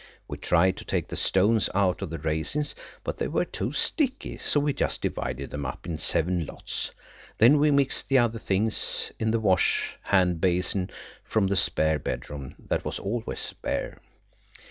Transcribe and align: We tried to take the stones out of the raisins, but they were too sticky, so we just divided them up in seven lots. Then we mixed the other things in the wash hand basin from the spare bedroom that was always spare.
We 0.27 0.39
tried 0.39 0.77
to 0.77 0.83
take 0.83 1.09
the 1.09 1.15
stones 1.15 1.69
out 1.75 2.01
of 2.01 2.09
the 2.09 2.17
raisins, 2.17 2.73
but 3.03 3.19
they 3.19 3.27
were 3.27 3.45
too 3.45 3.71
sticky, 3.71 4.39
so 4.39 4.59
we 4.59 4.73
just 4.73 4.99
divided 4.99 5.51
them 5.51 5.63
up 5.63 5.85
in 5.85 5.99
seven 5.99 6.43
lots. 6.47 6.89
Then 7.37 7.59
we 7.59 7.69
mixed 7.69 8.09
the 8.09 8.17
other 8.17 8.39
things 8.39 9.11
in 9.19 9.29
the 9.29 9.39
wash 9.39 9.95
hand 10.01 10.41
basin 10.41 10.89
from 11.23 11.45
the 11.45 11.55
spare 11.55 11.99
bedroom 11.99 12.55
that 12.57 12.83
was 12.83 12.97
always 12.97 13.37
spare. 13.41 14.01